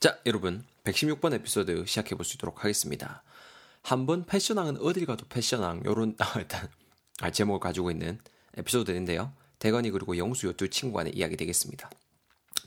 [0.00, 0.64] 자, 여러분.
[0.84, 3.22] 116번 에피소드 시작해 볼 수 있도록 하겠습니다.
[3.82, 6.68] 한번 패션왕은 어딜 가도 패션왕 요런 아, 일단
[7.20, 8.18] 아, 제목을 가지고 있는
[8.56, 9.32] 에피소드인데요.
[9.58, 11.90] 대건이 그리고 영수 요 두 친구 간의 이야기 되겠습니다.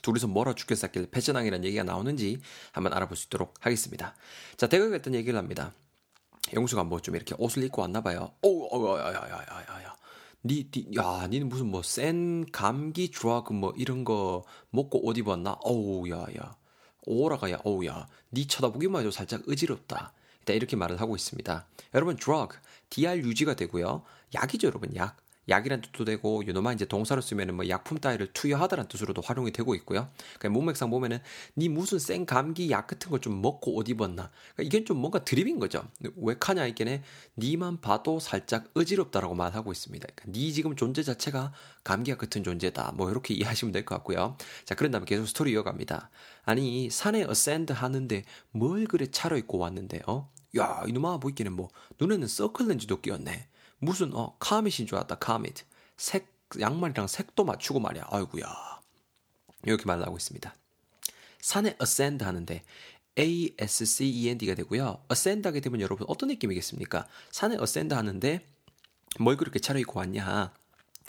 [0.02, 2.42] 둘이서 뭐라 죽겠었길래 패션왕이라는 얘기가 나오는지
[2.74, 4.16] 한번 알아볼 수 있도록 하겠습니다.
[4.58, 5.74] 자, 대건이가 했던 얘기를 합니다.
[6.54, 8.34] 영수가 뭐 좀 이렇게 옷을 입고 왔나 봐요.
[8.42, 9.96] 오, 어, 야, 야, 야, 야, 야, 야.
[10.44, 15.54] 니, 니, 야, 니는 무슨 뭐 센 감기 드라그 뭐 이런 거 먹고 옷 입었나?
[15.62, 16.56] 어우, 야, 야.
[17.06, 20.14] 오라가야, 어우야, 니 쳐다보기만 해도 살짝 어지럽다.
[20.40, 21.66] 일단 이렇게 말을 하고 있습니다.
[21.94, 22.56] 여러분, drug,
[22.90, 24.04] dr 유지가 되고요.
[24.34, 25.18] 약이죠, 여러분, 약.
[25.50, 30.10] 약이란 뜻도 되고 요놈아 이제 동사로 쓰면은 뭐 약품 따위를 투여하다라는 뜻으로도 활용이 되고 있고요.
[30.38, 31.20] 그러니까 몸맥상 보면은
[31.58, 34.32] 니 무슨 생 감기 약 같은 걸 좀 먹고 옷 입었나?
[34.56, 35.84] 그러니까 이게 좀 뭔가 드립인 거죠.
[36.18, 37.04] 왜 카냐 이게네
[37.38, 40.08] 니만 봐도 살짝 어지럽다라고 말하고 있습니다.
[40.16, 42.94] 그러니까 니 지금 존재 자체가 감기와 같은 존재다.
[42.96, 44.38] 뭐 이렇게 이해하시면 될 것 같고요.
[44.66, 46.10] 자 그런 다음에 계속 스토리 이어갑니다.
[46.44, 50.32] 아니 산에 ascend 하는데 뭘 그래 차려입고 왔는데 어?
[50.58, 53.48] 야 이놈아 보이기는 뭐 눈에는 서클 렌즈도 끼었네.
[53.82, 55.66] 무슨 어 comet인 줄 알았다 comet.
[55.98, 58.08] 색 양말이랑 색도 맞추고 말이야.
[58.10, 58.46] 아이구야.
[59.64, 60.54] 이렇게 말하고 있습니다.
[61.42, 62.64] 산에 ascend 하는데
[63.18, 65.04] A-S-C-E-N-D가 되고요.
[65.12, 67.08] ascend 하게 되면 여러분 어떤 느낌이겠습니까?
[67.32, 68.46] 산에 ascend 하는데
[69.20, 70.54] 뭘 그렇게 차려입고 왔냐?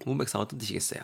[0.06, 1.02] 문맥상 어떤 뜻이겠어요?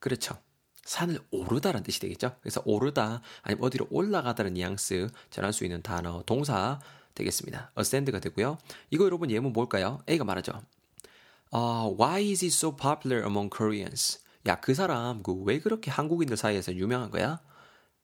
[0.00, 0.38] 그렇죠.
[0.84, 2.36] 산을 오르다라는 뜻이 되겠죠?
[2.40, 6.80] 그래서 오르다 아니면 어디로 올라가다는 뉘앙스 전할 수 있는 단어 동사
[7.14, 7.70] 되겠습니다.
[7.78, 8.58] ascend가 되고요.
[8.90, 10.00] 이거 여러분 예문 뭘까요?
[10.08, 10.60] A가 말하죠.
[11.52, 14.18] Uh, why is he so popular among Koreans?
[14.46, 17.40] 야, 그 사람 그 왜 그렇게 한국인들 사이에서 유명한 거야?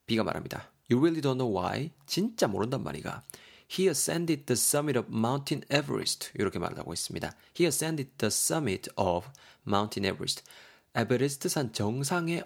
[0.07, 0.71] B가 말합니다.
[0.91, 1.91] You really don't know why?
[2.07, 3.23] 진짜 모른단 말이가.
[3.71, 6.31] He ascended the summit of Mountain Everest.
[6.34, 7.33] 이렇게 말하고 있습니다.
[7.59, 9.29] He ascended the summit of
[9.67, 10.43] Mountain Everest.
[10.95, 12.43] 에베레스트 산 정상에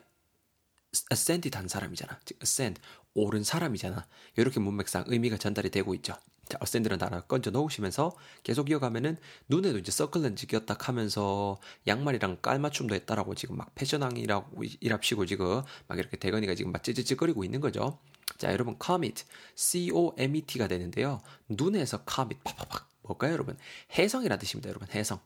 [1.10, 2.20] ascended 한 사람이잖아.
[2.24, 2.80] 즉 ascend
[3.14, 4.06] 오른 사람이잖아.
[4.36, 6.14] 이렇게 문맥상 의미가 전달이 되고 있죠.
[6.48, 9.16] 자, 어센드는 단어 건져 놓으시면서 계속 이어가면은
[9.48, 16.16] 눈에도 이제 서클렌즈 끼었다 하면서 양말이랑 깔맞춤도 했다라고 지금 막 패션왕이라고 일합시고 지금 막 이렇게
[16.16, 17.98] 대건이가 지금 막 찌찌찌거리고 있는 거죠.
[18.38, 21.20] 자, 여러분 comet, C-O-M-E-T가 되는데요.
[21.48, 23.56] 눈에서 comet 팍팍팍 뭘까요, 여러분?
[23.96, 24.88] 해성이라 뜻입니다, 여러분.
[24.94, 25.20] 해성.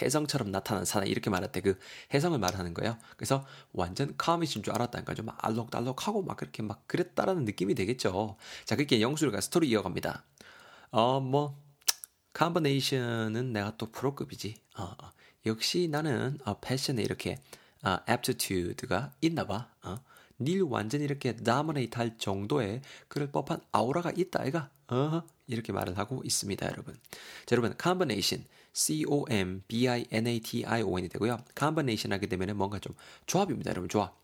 [0.00, 1.78] 해성처럼 나타난 사나 이렇게 말할 때 그
[2.12, 2.98] 해성을 말하는 거예요.
[3.16, 8.36] 그래서 완전 카밋인 줄 알았다니까 좀 알록달록하고 막 그렇게 막 그랬다라는 느낌이 되겠죠.
[8.64, 10.24] 자, 그렇게 영수가 스토리 이어갑니다.
[10.92, 11.60] 어, 뭐
[12.34, 14.54] 컴비네이션은 내가 또 프로급이지.
[14.78, 15.10] 어, 어.
[15.46, 17.38] 역시 나는 어, 패션에 이렇게
[17.84, 19.70] 어, aptitude가 있나 봐.
[19.82, 19.96] 어.
[20.40, 26.22] 닐 완전히 이렇게 다미네이트 할 정도의 그럴 법한 아우라가 있다 아이가 어 이렇게 말을 하고
[26.24, 26.98] 있습니다 여러분
[27.46, 31.44] 자 여러분 combination C-O-M-B-I-N-A-T-I-O-N이 되고요.
[31.56, 32.94] combination 하게 되면 뭔가 좀
[33.26, 33.88] 조합입니다, 여러분.
[33.88, 34.18] 조합.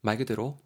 [0.00, 0.58] 말 그대로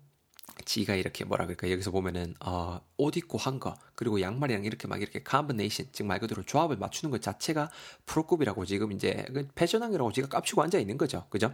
[0.64, 5.00] 지가 이렇게 뭐라 그럴까 여기서 보면은 어, 옷 입고 한 거 그리고 양말이랑 이렇게 막
[5.02, 7.70] 이렇게 combination 즉말 그대로 조합을 맞추는 것 자체가
[8.06, 11.52] 프로급이라고 지금 이제 그 패션왕이라고 지가 깝치고 앉아 있는 거죠, 그죠?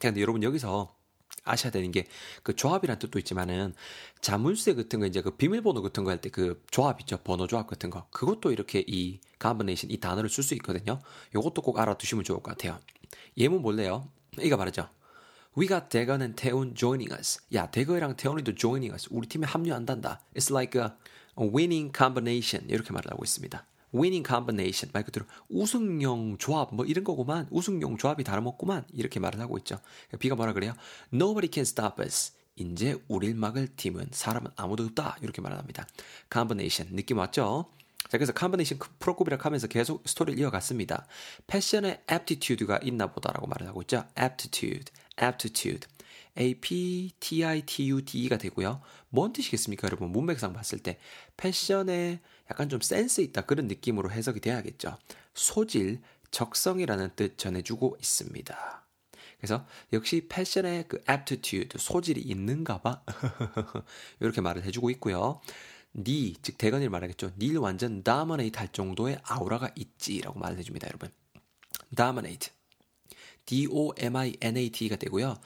[0.00, 0.94] 근데 여러분 여기서
[1.44, 2.06] 아셔야 되는 게
[2.42, 3.74] 그 조합이란 뜻도 있지만은
[4.20, 7.66] 자물쇠 같은 거 이제 그 비밀번호 같은 거 할 때 그 조합 있죠 번호 조합
[7.66, 11.00] 같은 거 그것도 이렇게 이 combination 이 단어를 쓸 수 있거든요.
[11.34, 12.78] 요것도 꼭 알아두시면 좋을 것 같아요.
[13.36, 14.08] 예문 볼래요?
[14.40, 14.88] 이거 말하죠.
[15.58, 17.38] We got 대건 and 태훈 joining us.
[17.54, 19.08] 야 대거랑 태훈이도 joining us.
[19.10, 20.20] 우리 팀에 합류한단다.
[20.34, 20.88] It's like a,
[21.40, 23.64] a winning combination 이렇게 말을 하고 있습니다.
[23.94, 29.56] winning combination 말 그대로 우승용 조합 뭐 이런 거구만 우승용 조합이 다름없구만 이렇게 말을 하고
[29.56, 29.78] 있죠.
[30.18, 30.74] 비가 뭐라 그래요?
[31.10, 32.32] Nobody can stop us.
[32.56, 35.86] 이제 우릴 막을 팀은 사람은 아무도 없다 이렇게 말합니다.
[36.30, 37.70] combination 느낌 왔죠?
[38.08, 41.06] 자, 그래서 combination 프로급이라고 하면서 계속 스토리를 이어갔습니다.
[41.46, 44.04] 패션에 aptitude가 있나 보다라고 말을 하고 있죠.
[44.18, 45.88] aptitude, aptitude.
[46.38, 48.82] A-P-T-I-T-U-D-가 되고요.
[49.08, 50.10] 뭔 뜻이겠습니까, 여러분?
[50.10, 50.98] 문맥상 봤을 때
[51.36, 54.98] 패션에 약간 좀 센스 있다 그런 느낌으로 해석이 돼야겠죠.
[55.34, 56.00] 소질,
[56.30, 58.86] 적성이라는 뜻 전해주고 있습니다.
[59.38, 63.02] 그래서 역시 패션의 그 aptitude, 소질이 있는가 봐.
[64.20, 65.40] 이렇게 말을 해주고 있고요.
[65.94, 67.32] 니, 즉 대건이를 말하겠죠.
[67.38, 71.10] 닐 완전 dominate 할 정도의 아우라가 있지라고 말을 해줍니다, 여러분.
[71.94, 72.55] dominate.
[73.46, 75.38] D-O-M-I-N-A-T가 되고요.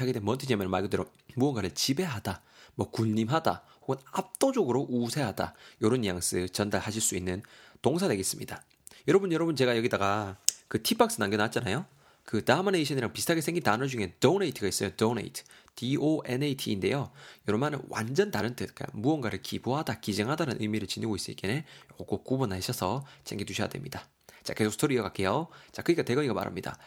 [0.00, 2.42] 하게 되면 뭔 뜻이냐면 말 그대로 무언가를 지배하다,
[2.74, 5.54] 뭐 군림하다, 혹은 압도적으로 우세하다.
[5.80, 7.42] 이런 뉘앙스 전달하실 수 있는
[7.82, 8.62] 동사 되겠습니다.
[9.08, 10.38] 여러분, 여러분 제가 여기다가
[10.68, 11.86] 그 티박스 남겨놨잖아요.
[12.24, 14.90] 그 domination이랑 비슷하게 생긴 단어 중에 donate가 있어요.
[14.96, 15.44] donate.
[15.76, 17.12] D-O-N-A-T인데요.
[17.46, 21.62] 여러분은 완전 다른 뜻, 그러니까 무언가를 기부하다, 기증하다는 의미를 지니고 있으니까
[21.98, 24.08] 꼭 구분하셔서 챙겨두셔야 됩니다.
[24.42, 25.48] 자, 계속 스토리 이어갈게요.
[25.72, 26.78] 자, 그러니까 대건이가 말합니다.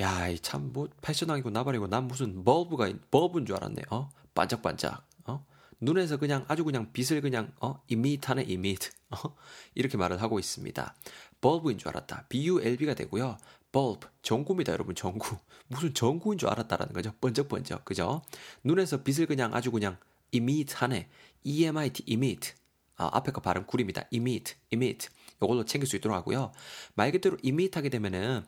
[0.00, 4.08] 야, 참, 뭐, 패션왕이고 나발이고 난 무슨 버브가, 버브인 줄 알았네, 어?
[4.34, 5.44] 반짝반짝, 어?
[5.80, 8.78] 눈에서 그냥 아주 그냥 빛을 그냥 어 이밋하네 이밋
[9.10, 9.36] 어
[9.74, 10.94] 이렇게 말을 하고 있습니다.
[11.40, 12.26] bulb인 줄 알았다.
[12.28, 13.38] bulb가 되고요.
[13.70, 15.36] bulb 전구입니다, 여러분 전구.
[15.68, 17.12] 무슨 전구인 줄 알았다라는 거죠.
[17.20, 18.22] 번쩍번쩍 그죠?
[18.64, 19.98] 눈에서 빛을 그냥 아주 그냥
[20.32, 21.08] emit하네.
[21.44, 22.54] emit emit
[22.96, 24.02] 아, 앞에 거 발음 구립니다.
[24.10, 25.08] emit emit
[25.40, 26.52] 이걸로 챙길 수 있도록 하고요.
[26.94, 28.44] 말 그대로 emit하게 되면은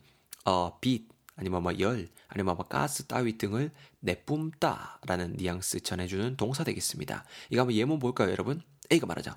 [0.46, 1.06] 어, 빛
[1.40, 3.70] 아니면 뭐 열, 아니면 뭐 가스 따위 등을
[4.00, 7.24] 내뿜다라는 뉘앙스 전해주는 동사 되겠습니다.
[7.48, 8.60] 이거 한번 예문 볼까요, 여러분?
[8.92, 9.32] A가 말하죠.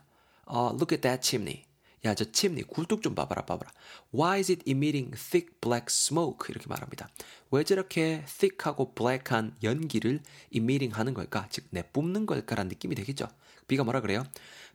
[0.46, 1.64] 어, look at that chimney.
[2.06, 3.72] 야, 저 chimney 굴뚝 좀 봐봐라, 봐봐라.
[4.14, 6.50] Why is it emitting thick black smoke?
[6.50, 7.08] 이렇게 말합니다.
[7.52, 10.20] 왜 저렇게 thick하고 black한 연기를
[10.52, 11.48] emitting 하는 걸까?
[11.50, 13.28] 즉, 내뿜는 걸까라는 느낌이 되겠죠.
[13.68, 14.26] B가 뭐라 그래요?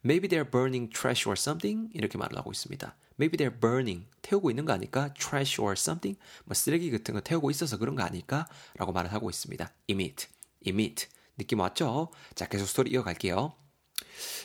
[0.03, 1.91] Maybe they're burning trash or something?
[1.93, 2.97] 이렇게 말을 하고 있습니다.
[3.21, 4.07] Maybe they're burning.
[4.23, 5.13] 태우고 있는 거 아닐까?
[5.13, 6.19] Trash or something?
[6.47, 8.47] 뭐 쓰레기 같은 거 태우고 있어서 그런 거 아닐까?
[8.77, 9.71] 라고 말을 하고 있습니다.
[9.89, 10.29] Emit.
[10.65, 11.09] Emit.
[11.37, 12.11] 느낌 왔죠?
[12.35, 13.53] 자, 계속 스토리 이어갈게요.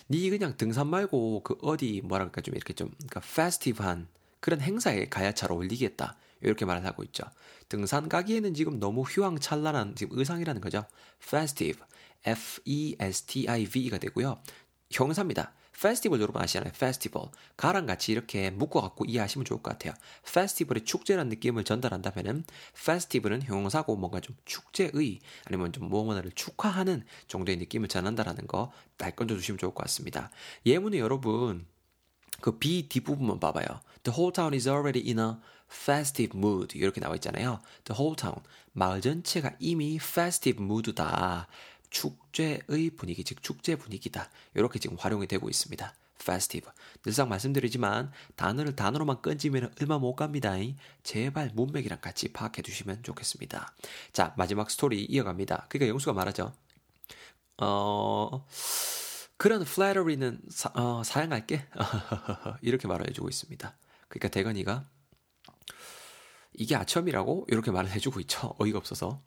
[0.10, 4.08] 니 그냥 등산 말고 그 어디 뭐랄까 좀 이렇게 좀 그러니까 페스티브한
[4.40, 6.18] 그런 행사에 가야 잘 어울리겠다.
[6.42, 7.24] 이렇게 말을 하고 있죠.
[7.70, 10.86] 등산 가기에는 지금 너무 휘황찬란한 지금 의상이라는 거죠.
[11.24, 11.82] festive,
[12.26, 14.42] F-E-S-T-I-V가 되고요.
[14.92, 15.54] 형사입니다.
[15.82, 16.72] 페스티벌 여러분 아시잖아요.
[16.80, 17.24] 페스티벌.
[17.58, 19.94] 가랑 같이 이렇게 묶어갖고 이해하시면 좋을 것 같아요.
[20.32, 22.46] 페스티벌의 축제라는 느낌을 전달한다면은
[22.86, 29.58] 페스티벌은 형용사고 뭔가 좀 축제의 아니면 좀 무언가를 축하하는 정도의 느낌을 전한다라는 거 딱 건져주시면
[29.58, 30.30] 좋을 것 같습니다.
[30.66, 31.66] 예문에 여러분
[32.42, 33.66] 그 B 뒷부분만 봐봐요.
[34.04, 35.36] The whole town is already in a
[35.70, 37.62] festive mood 이렇게 나와 있잖아요.
[37.86, 38.42] The whole town
[38.74, 41.48] 마을 전체가 이미 festive mood다.
[41.94, 44.30] 축제의 분위기, 즉 축제 분위기다.
[44.56, 45.94] 이렇게 지금 활용이 되고 있습니다.
[46.20, 46.72] festive.
[47.04, 50.56] 늘상 말씀드리지만 단어를 단어로만 끈지면 얼마 못 갑니다.
[51.04, 53.74] 제발 문맥이랑 같이 파악해 두시면 좋겠습니다.
[54.12, 55.68] 자, 마지막 스토리 이어갑니다.
[55.70, 56.54] 그러니까 영수가 말하죠.
[57.62, 58.46] 어,
[59.38, 61.68] 그런 flattery는 사, 어, 사양할게.
[62.62, 63.78] 이렇게 말을 해주고 있습니다.
[64.08, 64.84] 그러니까 대건이가
[66.54, 68.56] 이게 아첨이라고 이렇게 말을 해주고 있죠.
[68.58, 69.22] 어이가 없어서.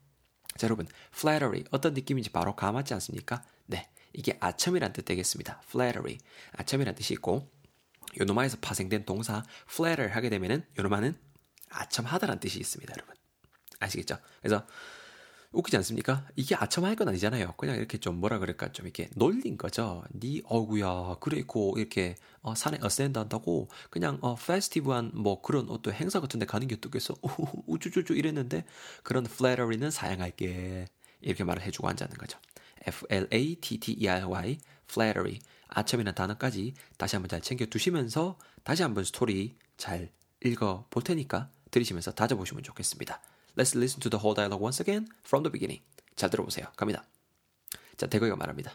[0.56, 3.44] 자, 여러분, flattery 어떤 느낌인지 바로 감았지 않습니까?
[3.66, 5.62] 네, 이게 아첨이란 뜻 되겠습니다.
[5.68, 6.18] flattery
[6.52, 7.50] 아첨이란 뜻이 있고
[8.18, 11.16] 요노마에서 파생된 동사 flatter 하게 되면은 요노마는
[11.70, 13.14] 아첨하다란 뜻이 있습니다, 여러분.
[13.80, 14.18] 아시겠죠?
[14.40, 14.66] 그래서
[15.56, 16.26] 웃기지 않습니까?
[16.36, 17.54] 이게 아첨할 건 아니잖아요.
[17.56, 20.04] 그냥 이렇게 좀 뭐라 그럴까 좀 이렇게 놀린 거죠.
[20.14, 26.20] 니 어구야 그래고 이렇게 어, 산에 ascend 한다고 그냥 어 festive한 뭐 그런 어떤 행사
[26.20, 27.14] 같은 데 가는 게 어떻겠어?
[27.66, 28.64] 우쭈쭈쭈 이랬는데
[29.02, 30.86] 그런 flattery는 사양할게.
[31.22, 32.38] 이렇게 말을 해주고 앉았는 거죠.
[32.86, 34.58] F-L-A-T-T-E-R-Y
[34.88, 35.38] flattery
[35.68, 40.10] 아첨이라는 단어까지 다시 한번 잘 챙겨 두시면서 다시 한번 스토리 잘
[40.44, 43.20] 읽어 볼 테니까 들으시면서 다져보시면 좋겠습니다.
[43.56, 45.82] Let's listen to the whole dialogue once again from the beginning.
[46.14, 46.66] 잘 들어보세요.
[46.76, 47.04] 갑니다.
[47.96, 48.72] 자, 대거이가 말합니다.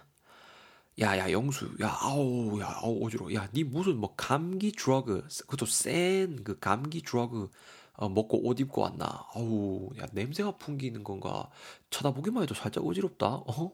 [1.00, 3.34] 야, 야, 영수, 야, 아우, 야, 아우, 어지러워.
[3.34, 7.50] 야, 니 무슨 뭐 감기 드러그, 그것도 센 그 감기 드러그
[7.94, 9.06] 어, 먹고 옷 입고 왔나?
[9.34, 11.50] 아우, 야, 냄새가 풍기는 건가?
[11.92, 13.28] 쳐다보기만 해도 살짝 어지럽다.
[13.28, 13.72] 어?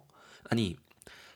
[0.50, 0.76] 아니,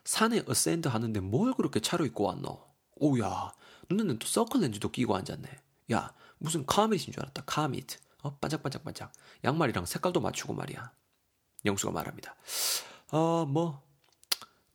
[0.04, 2.60] 산에 어센드 하는데 뭘 그렇게 차려 입고 왔노?
[2.96, 3.52] 오야,
[3.90, 5.48] 눈에는 또 서클 렌즈도 끼고 앉았네.
[5.94, 7.44] 야, 무슨 카밋인 줄 알았다.
[7.46, 7.98] 카밋.
[8.22, 9.12] 어, 반짝반짝반짝.
[9.44, 10.92] 양말이랑 색깔도 맞추고 말이야.
[11.66, 12.36] 영수가 말합니다.
[13.12, 13.84] 어, 뭐,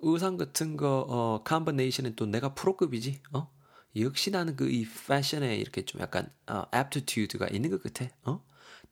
[0.00, 3.50] 의상 같은 거, 어, combination은 또 내가 프로급이지, 어?
[3.96, 8.44] 역시 나는 그 이 패션에 이렇게 좀 약간, 어, aptitude가 있는 것 같아, 어?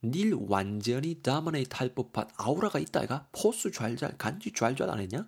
[0.02, 3.28] 닐 완전히 dominate 할 법한 아우라가 있다 아이가?
[3.32, 5.26] 포스 좔좔, 간지 좔좔 안 했냐?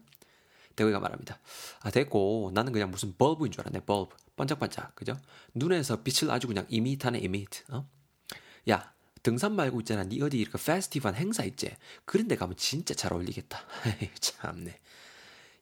[0.77, 1.39] 대우가 말합니다.
[1.83, 4.15] 아, 됐고, 나는 그냥 무슨 bulb인 줄 알았네, bulb.
[4.37, 5.19] 반짝반짝, 그죠?
[5.55, 7.89] 눈에서 빛을 아주 그냥 이밋하네, 이밋, 어?
[8.71, 8.93] 야,
[9.27, 10.05] 등산 말고 있잖아.
[10.05, 11.77] 니 어디 이렇게 페스티벌 행사 있지?
[12.05, 13.59] 그런 데 가면 진짜 잘 어울리겠다.
[14.21, 14.79] 참네.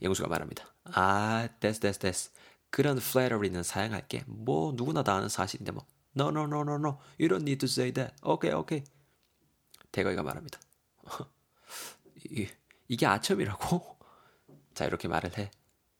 [0.02, 0.66] 영수가 말합니다.
[0.92, 2.30] 아, 됐어, 됐어, 됐어.
[2.68, 4.24] 그런 플래터리는 사양할게.
[4.26, 5.86] 뭐 누구나 다 아는 사실인데 뭐.
[6.14, 6.98] No, no, no, no, no.
[7.18, 8.14] You don't need to say that.
[8.22, 8.84] Okay, okay.
[9.92, 10.60] 대거이가 말합니다.
[12.30, 12.46] 이,
[12.88, 13.96] 이게 아첨이라고?
[14.74, 15.50] 자, 이렇게 말을 해.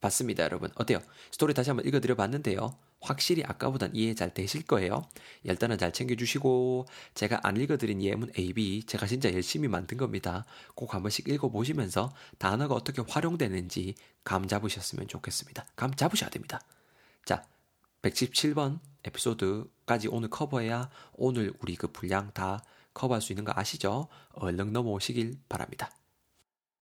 [0.03, 0.71] 봤습니다, 여러분.
[0.75, 0.99] 어때요?
[1.31, 2.79] 스토리 다시 한번 읽어드려 봤는데요.
[3.05, 5.07] 확실히 아까보단 이해 잘 되실 거예요.
[5.43, 10.45] 일단은 잘 챙겨주시고 제가 안 읽어드린 예문 A, B 제가 진짜 열심히 만든 겁니다.
[10.75, 15.67] 꼭 한 번씩 읽어보시면서 단어가 어떻게 활용되는지 감 잡으셨으면 좋겠습니다.
[15.77, 16.61] 감 잡으셔야 됩니다.
[17.25, 17.45] 자,
[18.03, 22.63] 117번 에피소드까지 오늘 커버해야 오늘 우리 그 분량 다
[22.95, 24.09] 커버할 수 있는 거 아시죠?
[24.33, 25.91] 얼른 넘어오시길 바랍니다.